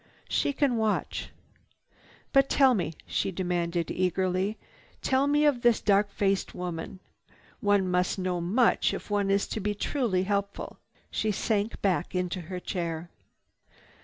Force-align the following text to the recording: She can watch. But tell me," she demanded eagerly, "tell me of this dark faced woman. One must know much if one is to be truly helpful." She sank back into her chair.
She 0.27 0.51
can 0.51 0.77
watch. 0.77 1.29
But 2.33 2.49
tell 2.49 2.73
me," 2.73 2.93
she 3.05 3.31
demanded 3.31 3.91
eagerly, 3.91 4.57
"tell 5.03 5.27
me 5.27 5.45
of 5.45 5.61
this 5.61 5.79
dark 5.79 6.09
faced 6.09 6.55
woman. 6.55 6.99
One 7.59 7.87
must 7.87 8.17
know 8.17 8.41
much 8.41 8.95
if 8.95 9.11
one 9.11 9.29
is 9.29 9.45
to 9.49 9.59
be 9.59 9.75
truly 9.75 10.23
helpful." 10.23 10.79
She 11.11 11.31
sank 11.31 11.83
back 11.83 12.15
into 12.15 12.41
her 12.41 12.59
chair. 12.59 13.11